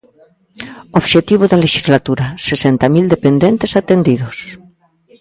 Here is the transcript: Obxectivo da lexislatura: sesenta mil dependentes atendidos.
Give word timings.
Obxectivo 0.99 1.43
da 1.47 1.61
lexislatura: 1.65 2.25
sesenta 2.47 2.85
mil 2.93 3.05
dependentes 3.15 3.71
atendidos. 3.81 4.37